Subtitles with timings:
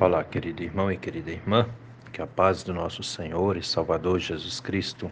[0.00, 1.68] Olá, querido irmão e querida irmã,
[2.12, 5.08] que a paz do nosso Senhor e Salvador Jesus Cristo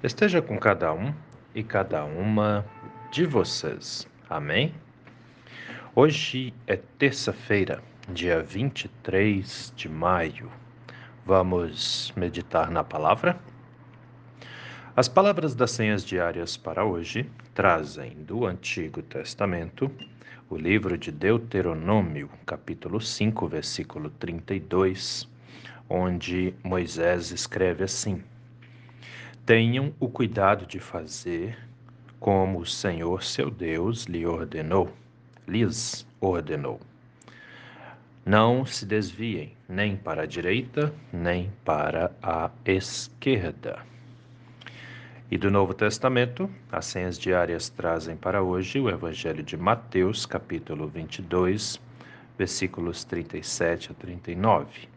[0.00, 1.12] esteja com cada um
[1.52, 2.64] e cada uma
[3.10, 4.06] de vocês.
[4.30, 4.72] Amém?
[5.92, 10.48] Hoje é terça-feira, dia 23 de maio.
[11.26, 13.36] Vamos meditar na palavra?
[14.94, 19.90] As palavras das senhas diárias para hoje trazem do Antigo Testamento
[20.48, 25.28] o livro de Deuteronômio, capítulo 5, versículo 32,
[25.88, 28.22] onde Moisés escreve assim:
[29.44, 31.58] Tenham o cuidado de fazer
[32.18, 34.90] como o Senhor seu Deus lhe ordenou,
[35.46, 36.80] lhes ordenou.
[38.24, 43.91] Não se desviem nem para a direita, nem para a esquerda
[45.32, 50.86] e do Novo Testamento, as senhas diárias trazem para hoje o Evangelho de Mateus, capítulo
[50.86, 51.80] 22,
[52.36, 54.90] versículos 37 a 39,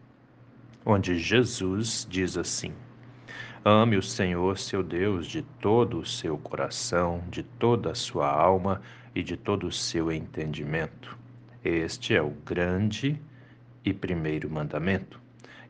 [0.84, 2.74] onde Jesus diz assim:
[3.64, 8.82] Ame o Senhor seu Deus de todo o seu coração, de toda a sua alma
[9.14, 11.16] e de todo o seu entendimento.
[11.64, 13.18] Este é o grande
[13.82, 15.18] e primeiro mandamento.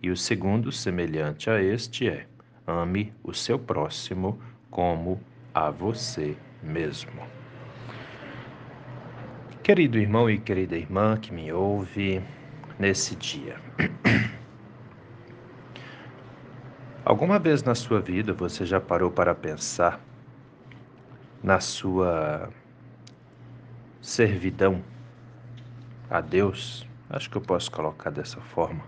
[0.02, 2.26] E o segundo, semelhante a este, é:
[2.66, 4.40] ame o seu próximo
[4.76, 5.18] como
[5.54, 7.22] a você mesmo.
[9.62, 12.22] Querido irmão e querida irmã que me ouve
[12.78, 13.56] nesse dia.
[17.02, 19.98] Alguma vez na sua vida você já parou para pensar
[21.42, 22.50] na sua
[24.02, 24.84] servidão
[26.10, 26.86] a Deus?
[27.08, 28.84] Acho que eu posso colocar dessa forma.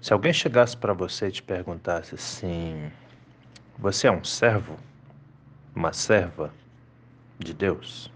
[0.00, 2.88] Se alguém chegasse para você e te perguntasse assim:
[3.82, 4.78] você é um servo?
[5.74, 6.54] Uma serva
[7.36, 8.12] de Deus?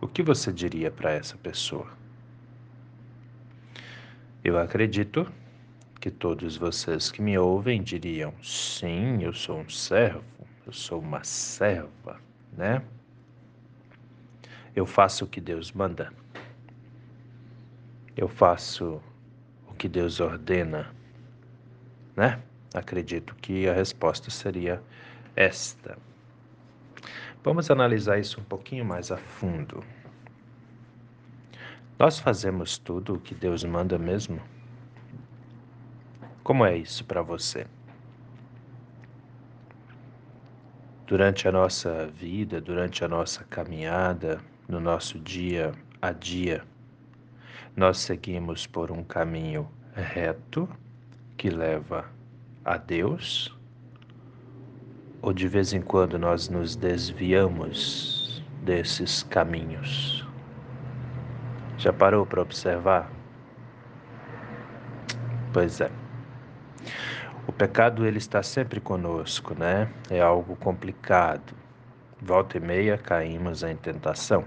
[0.00, 1.86] O que você diria para essa pessoa?
[4.42, 5.32] Eu acredito
[6.00, 10.24] que todos vocês que me ouvem diriam: sim, eu sou um servo,
[10.66, 12.20] eu sou uma serva,
[12.52, 12.82] né?
[14.74, 16.12] Eu faço o que Deus manda.
[18.16, 19.00] Eu faço
[19.68, 20.92] o que Deus ordena,
[22.16, 22.42] né?
[22.74, 24.82] Acredito que a resposta seria
[25.34, 25.96] esta.
[27.42, 29.82] Vamos analisar isso um pouquinho mais a fundo.
[31.98, 34.40] Nós fazemos tudo o que Deus manda mesmo?
[36.44, 37.66] Como é isso para você?
[41.06, 46.64] Durante a nossa vida, durante a nossa caminhada, no nosso dia a dia,
[47.74, 50.68] nós seguimos por um caminho reto
[51.36, 52.17] que leva
[52.68, 53.50] a Deus?
[55.22, 60.22] Ou de vez em quando nós nos desviamos desses caminhos?
[61.78, 63.10] Já parou para observar?
[65.50, 65.90] Pois é.
[67.46, 69.88] O pecado ele está sempre conosco, né?
[70.10, 71.54] É algo complicado.
[72.20, 74.44] Volta e meia caímos em tentação.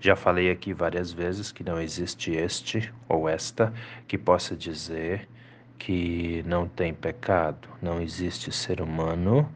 [0.00, 3.74] Já falei aqui várias vezes que não existe este ou esta
[4.06, 5.28] que possa dizer
[5.78, 7.68] que não tem pecado.
[7.80, 9.48] Não existe ser humano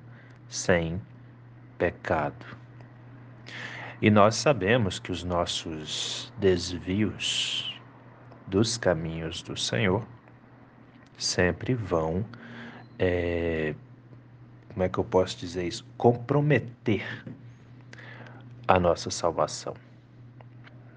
[0.49, 1.00] sem
[1.78, 2.47] pecado.
[4.00, 7.81] E nós sabemos que os nossos desvios
[8.47, 10.05] dos caminhos do Senhor
[11.16, 12.25] sempre vão,
[12.99, 13.75] é,
[14.69, 15.87] como é que eu posso dizer isso?
[15.97, 17.04] Comprometer
[18.66, 19.75] a nossa salvação.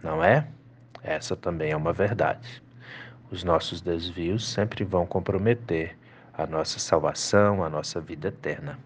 [0.02, 0.48] Não é?
[1.04, 2.65] Essa também é uma verdade.
[3.32, 5.98] Os nossos desvios sempre vão comprometer
[6.34, 8.78] a nossa salvação, a nossa vida eterna.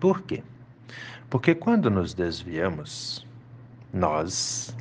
[0.00, 0.42] Por quê?
[1.28, 3.26] Porque quando nos desviamos,
[3.92, 4.74] nós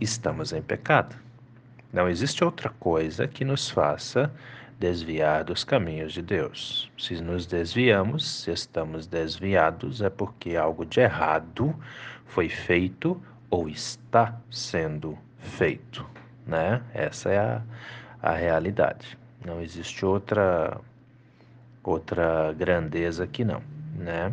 [0.00, 1.16] estamos em pecado.
[1.92, 4.32] Não existe outra coisa que nos faça
[4.78, 6.88] desviar dos caminhos de Deus.
[6.96, 11.74] Se nos desviamos, se estamos desviados, é porque algo de errado
[12.26, 16.17] foi feito ou está sendo feito
[16.48, 16.82] né?
[16.94, 17.62] Essa é a,
[18.22, 19.18] a realidade.
[19.44, 20.80] Não existe outra
[21.84, 23.62] outra grandeza aqui não,
[23.94, 24.32] né?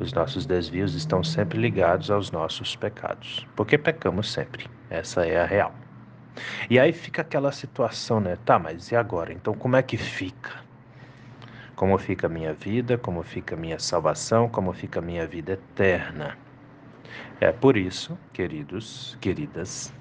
[0.00, 4.66] Os nossos desvios estão sempre ligados aos nossos pecados, porque pecamos sempre.
[4.90, 5.74] Essa é a real.
[6.68, 8.36] E aí fica aquela situação, né?
[8.44, 9.32] Tá, mas e agora?
[9.32, 10.52] Então como é que fica?
[11.76, 12.96] Como fica a minha vida?
[12.96, 14.48] Como fica a minha salvação?
[14.48, 16.36] Como fica a minha vida eterna?
[17.40, 19.92] É por isso, queridos, queridas,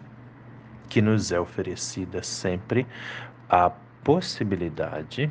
[0.93, 2.85] que nos é oferecida sempre
[3.49, 3.67] a
[4.03, 5.27] possibilidade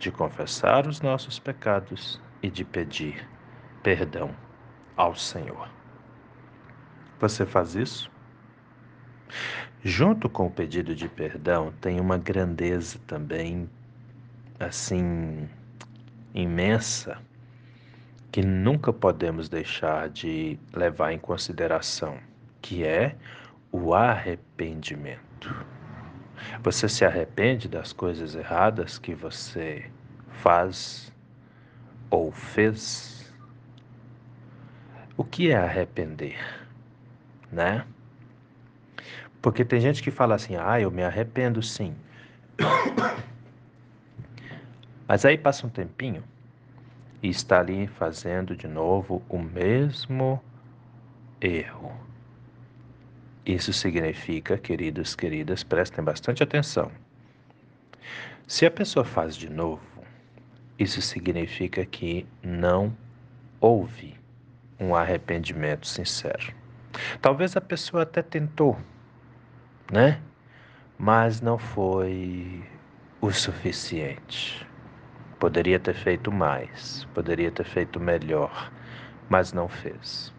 [0.00, 3.24] de confessar os nossos pecados e de pedir
[3.84, 4.34] perdão
[4.96, 5.70] ao Senhor.
[7.20, 8.10] Você faz isso?
[9.80, 13.70] Junto com o pedido de perdão, tem uma grandeza também,
[14.58, 15.48] assim,
[16.34, 17.16] imensa,
[18.32, 22.18] que nunca podemos deixar de levar em consideração,
[22.60, 23.14] que é
[23.76, 25.54] o arrependimento.
[26.62, 29.90] Você se arrepende das coisas erradas que você
[30.30, 31.12] faz
[32.08, 33.34] ou fez?
[35.16, 36.38] O que é arrepender,
[37.52, 37.84] né?
[39.42, 41.94] Porque tem gente que fala assim: "Ah, eu me arrependo sim".
[45.06, 46.24] Mas aí passa um tempinho
[47.22, 50.42] e está ali fazendo de novo o mesmo
[51.40, 52.05] erro.
[53.46, 56.90] Isso significa, queridos, queridas, prestem bastante atenção.
[58.44, 59.86] Se a pessoa faz de novo,
[60.76, 62.92] isso significa que não
[63.60, 64.16] houve
[64.80, 66.52] um arrependimento sincero.
[67.22, 68.76] Talvez a pessoa até tentou,
[69.92, 70.20] né?
[70.98, 72.64] Mas não foi
[73.20, 74.66] o suficiente.
[75.38, 78.72] Poderia ter feito mais, poderia ter feito melhor,
[79.28, 80.34] mas não fez.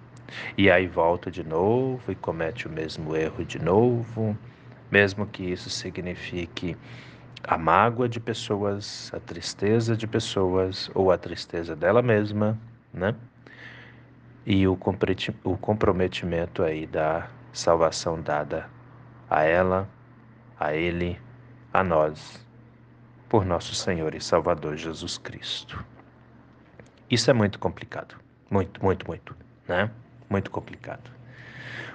[0.57, 4.37] E aí volta de novo e comete o mesmo erro de novo,
[4.91, 6.75] mesmo que isso signifique
[7.43, 12.57] a mágoa de pessoas, a tristeza de pessoas ou a tristeza dela mesma,
[12.93, 13.15] né?
[14.45, 18.69] E o comprometimento aí da salvação dada
[19.29, 19.89] a ela,
[20.59, 21.19] a ele,
[21.73, 22.45] a nós,
[23.27, 25.83] por nosso Senhor e Salvador Jesus Cristo.
[27.09, 28.15] Isso é muito complicado,
[28.49, 29.35] muito, muito, muito,
[29.67, 29.91] né?
[30.29, 31.11] Muito complicado.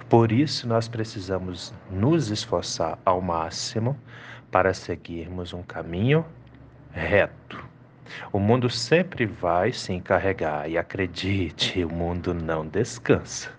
[0.09, 3.97] Por isso, nós precisamos nos esforçar ao máximo
[4.51, 6.25] para seguirmos um caminho
[6.91, 7.63] reto.
[8.31, 13.49] O mundo sempre vai se encarregar, e acredite, o mundo não descansa.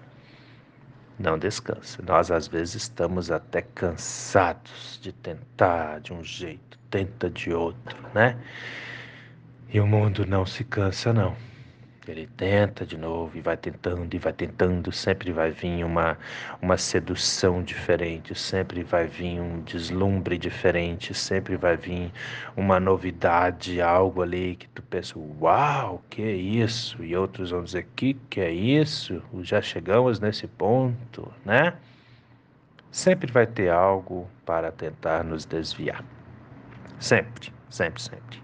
[1.18, 2.02] Não descansa.
[2.06, 8.36] Nós, às vezes, estamos até cansados de tentar de um jeito, tenta de outro, né?
[9.68, 11.34] E o mundo não se cansa, não.
[12.06, 16.18] Ele tenta de novo e vai tentando e vai tentando, sempre vai vir uma,
[16.60, 22.12] uma sedução diferente, sempre vai vir um deslumbre diferente, sempre vai vir
[22.54, 27.02] uma novidade, algo ali que tu pensa, uau, que é isso?
[27.02, 29.22] E outros vão dizer, que que é isso?
[29.40, 31.72] Já chegamos nesse ponto, né?
[32.90, 36.04] Sempre vai ter algo para tentar nos desviar.
[37.00, 38.43] Sempre, sempre, sempre.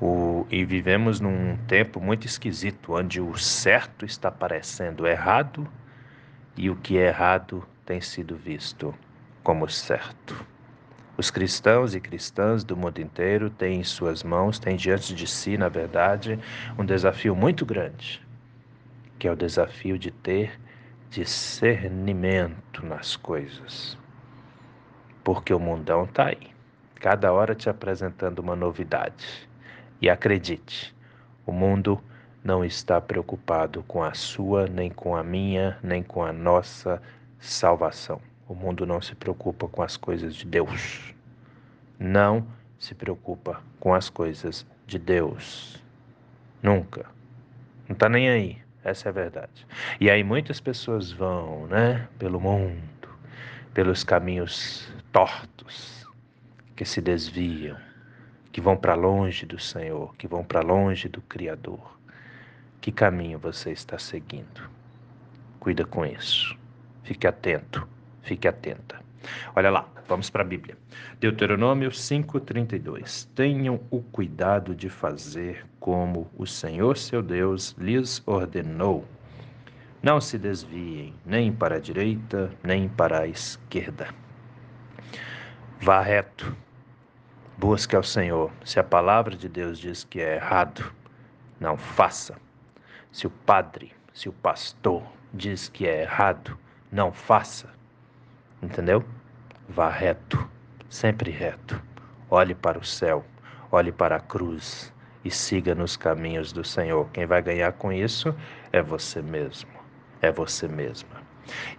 [0.00, 5.66] O, e vivemos num tempo muito esquisito, onde o certo está parecendo errado
[6.56, 8.94] e o que é errado tem sido visto
[9.42, 10.46] como certo.
[11.16, 15.58] Os cristãos e cristãs do mundo inteiro têm em suas mãos, têm diante de si,
[15.58, 16.38] na verdade,
[16.78, 18.24] um desafio muito grande,
[19.18, 20.60] que é o desafio de ter
[21.10, 23.98] discernimento nas coisas.
[25.24, 26.52] Porque o mundão está aí,
[27.00, 29.47] cada hora te apresentando uma novidade
[30.00, 30.94] e acredite,
[31.44, 32.00] o mundo
[32.42, 37.02] não está preocupado com a sua, nem com a minha, nem com a nossa
[37.38, 38.20] salvação.
[38.48, 41.14] O mundo não se preocupa com as coisas de Deus.
[41.98, 42.46] Não
[42.78, 45.82] se preocupa com as coisas de Deus.
[46.62, 47.04] Nunca.
[47.88, 48.58] Não está nem aí.
[48.84, 49.66] Essa é a verdade.
[50.00, 53.08] E aí muitas pessoas vão, né, pelo mundo,
[53.74, 56.06] pelos caminhos tortos,
[56.74, 57.76] que se desviam,
[58.58, 61.96] que vão para longe do Senhor, que vão para longe do Criador.
[62.80, 64.68] Que caminho você está seguindo?
[65.60, 66.58] Cuida com isso.
[67.04, 67.86] Fique atento,
[68.20, 69.00] fique atenta.
[69.54, 70.76] Olha lá, vamos para a Bíblia.
[71.20, 73.28] Deuteronômio 5:32.
[73.32, 79.06] Tenham o cuidado de fazer como o Senhor seu Deus lhes ordenou.
[80.02, 84.08] Não se desviem nem para a direita, nem para a esquerda.
[85.80, 86.56] Vá reto,
[87.58, 88.52] Busque ao Senhor.
[88.64, 90.92] Se a palavra de Deus diz que é errado,
[91.58, 92.36] não faça.
[93.10, 95.02] Se o padre, se o pastor
[95.34, 96.56] diz que é errado,
[96.92, 97.68] não faça.
[98.62, 99.04] Entendeu?
[99.68, 100.48] Vá reto,
[100.88, 101.82] sempre reto.
[102.30, 103.24] Olhe para o céu,
[103.72, 107.10] olhe para a cruz e siga nos caminhos do Senhor.
[107.10, 108.32] Quem vai ganhar com isso
[108.72, 109.72] é você mesmo,
[110.22, 111.20] é você mesma.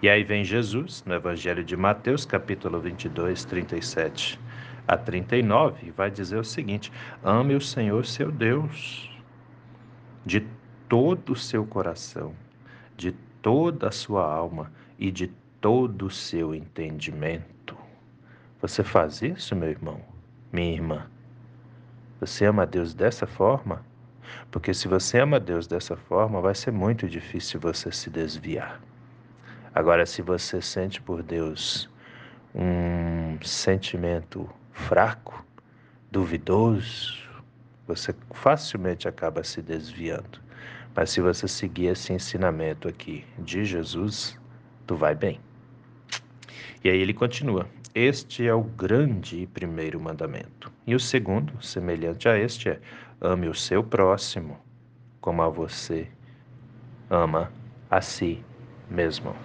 [0.02, 4.49] E aí vem Jesus, no Evangelho de Mateus, capítulo 22, 37
[4.90, 6.92] a 39 vai dizer o seguinte:
[7.24, 9.08] ame o Senhor seu Deus
[10.26, 10.48] de
[10.90, 12.34] todo o seu coração,
[12.98, 15.28] de toda a sua alma e de
[15.62, 17.78] todo o seu entendimento.
[18.60, 20.02] Você faz isso, meu irmão,
[20.52, 21.06] minha irmã?
[22.20, 23.86] Você ama a Deus dessa forma?
[24.50, 28.82] Porque se você ama a Deus dessa forma, vai ser muito difícil você se desviar.
[29.74, 31.88] Agora, se você sente por Deus
[32.54, 34.50] um sentimento
[34.88, 35.46] fraco,
[36.12, 37.18] duvidoso,
[37.88, 40.40] você facilmente acaba se desviando.
[40.96, 44.40] Mas se você seguir esse ensinamento aqui de Jesus,
[44.86, 45.40] tu vai bem.
[46.84, 50.72] E aí ele continua: Este é o grande primeiro mandamento.
[50.86, 52.80] E o segundo, semelhante a este, é:
[53.22, 54.60] ame o seu próximo
[55.22, 56.08] como a você
[57.10, 57.52] ama
[57.90, 58.44] a si
[58.90, 59.36] mesmo.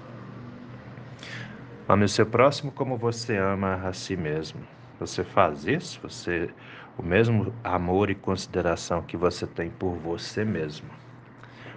[1.88, 4.74] Ame o seu próximo como você ama a si mesmo.
[5.04, 6.00] Você faz isso?
[6.00, 6.49] Você
[6.96, 10.88] o mesmo amor e consideração que você tem por você mesmo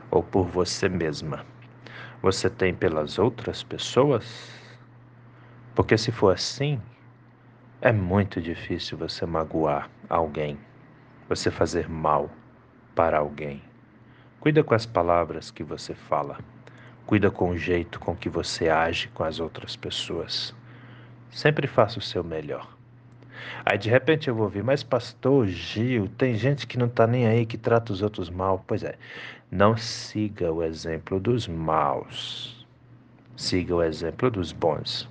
[0.10, 1.46] ou por você mesma,
[2.22, 4.50] você tem pelas outras pessoas?
[5.76, 6.82] Porque se for assim,
[7.82, 10.58] é muito difícil você magoar alguém,
[11.28, 12.30] você fazer mal
[12.96, 13.62] para alguém.
[14.40, 16.38] Cuida com as palavras que você fala.
[17.06, 20.56] Cuida com o jeito com que você age com as outras pessoas.
[21.30, 22.77] Sempre faça o seu melhor.
[23.66, 27.28] Aí de repente eu vou ouvir, mas pastor Gil, tem gente que não está nem
[27.28, 28.64] aí, que trata os outros mal.
[28.68, 28.96] Pois é,
[29.52, 32.66] não siga o exemplo dos maus.
[33.36, 35.10] Siga o exemplo dos bons.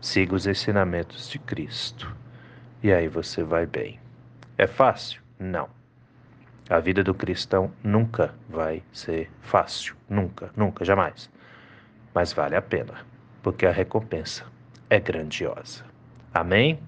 [0.00, 2.16] Siga os ensinamentos de Cristo.
[2.82, 4.00] E aí você vai bem.
[4.56, 5.20] É fácil?
[5.38, 5.68] Não.
[6.70, 9.96] A vida do cristão nunca vai ser fácil.
[10.08, 11.28] Nunca, nunca, jamais.
[12.14, 12.94] Mas vale a pena,
[13.42, 14.44] porque a recompensa
[14.88, 15.89] é grandiosa.
[16.32, 16.78] Amém?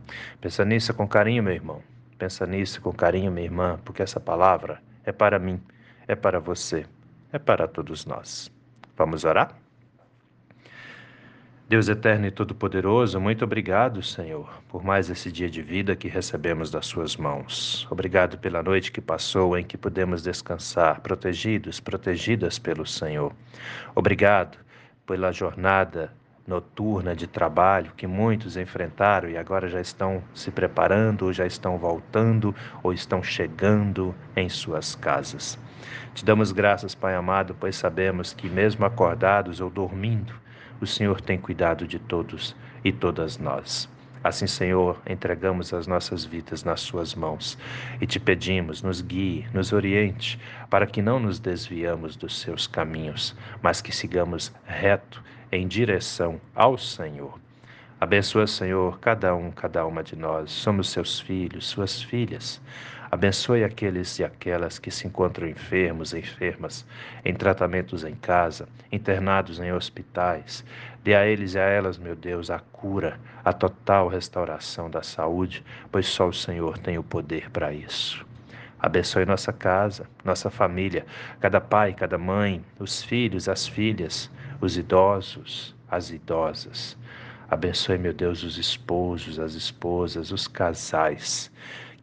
[0.41, 1.83] Pensa nisso com carinho, meu irmão.
[2.19, 5.61] Pensa nisso com carinho, minha irmã, porque essa palavra é para mim
[6.07, 6.85] é para você,
[7.33, 8.51] é para todos nós.
[8.97, 9.57] Vamos orar?
[11.69, 16.71] Deus eterno e todo-poderoso, muito obrigado, Senhor, por mais esse dia de vida que recebemos
[16.71, 17.89] das Suas mãos.
[17.91, 23.33] Obrigado pela noite que passou em que pudemos descansar, protegidos, protegidas pelo Senhor.
[23.95, 24.59] Obrigado
[25.07, 26.13] pela jornada
[26.47, 31.79] noturna de trabalho que muitos enfrentaram e agora já estão se preparando, ou já estão
[31.79, 35.59] voltando, ou estão chegando em suas casas.
[36.15, 40.33] Te damos graças, Pai amado, pois sabemos que, mesmo acordados ou dormindo,
[40.81, 43.92] o Senhor tem cuidado de todos e todas nós.
[44.25, 47.59] Assim, Senhor, entregamos as nossas vidas nas Suas mãos
[48.01, 50.39] e te pedimos, nos guie, nos oriente,
[50.71, 56.79] para que não nos desviamos dos Seus caminhos, mas que sigamos reto em direção ao
[56.79, 57.39] Senhor.
[58.01, 60.51] Abençoa, Senhor, cada um, cada uma de nós.
[60.51, 62.61] Somos seus filhos, suas filhas.
[63.15, 66.87] Abençoe aqueles e aquelas que se encontram enfermos, enfermas,
[67.23, 70.65] em tratamentos em casa, internados em hospitais.
[71.05, 75.63] Dê a eles e a elas, meu Deus, a cura, a total restauração da saúde,
[75.91, 78.25] pois só o Senhor tem o poder para isso.
[78.81, 81.05] Abençoe nossa casa, nossa família,
[81.39, 86.97] cada pai, cada mãe, os filhos, as filhas, os idosos, as idosas.
[87.51, 91.53] Abençoe, meu Deus, os esposos, as esposas, os casais.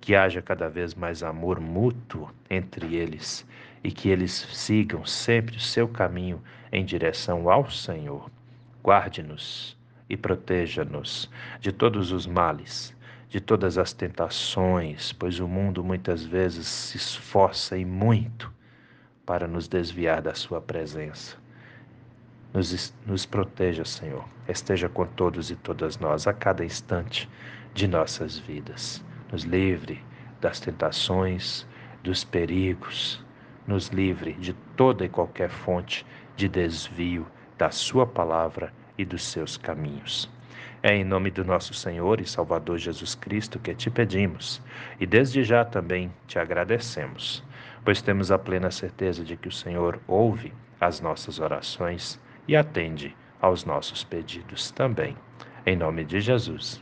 [0.01, 3.45] Que haja cada vez mais amor mútuo entre eles
[3.83, 6.41] e que eles sigam sempre o seu caminho
[6.71, 8.29] em direção ao Senhor.
[8.83, 9.77] Guarde-nos
[10.09, 11.29] e proteja-nos
[11.59, 12.95] de todos os males,
[13.29, 18.51] de todas as tentações, pois o mundo muitas vezes se esforça e muito
[19.25, 21.37] para nos desviar da Sua presença.
[22.51, 24.25] Nos, nos proteja, Senhor.
[24.47, 27.29] Esteja com todos e todas nós a cada instante
[27.75, 29.05] de nossas vidas.
[29.31, 30.03] Nos livre
[30.41, 31.67] das tentações,
[32.03, 33.23] dos perigos.
[33.67, 36.05] Nos livre de toda e qualquer fonte
[36.35, 40.29] de desvio da Sua palavra e dos seus caminhos.
[40.81, 44.61] É em nome do nosso Senhor e Salvador Jesus Cristo que te pedimos
[44.99, 47.43] e desde já também te agradecemos,
[47.83, 53.15] pois temos a plena certeza de que o Senhor ouve as nossas orações e atende
[53.41, 55.15] aos nossos pedidos também.
[55.65, 56.81] Em nome de Jesus.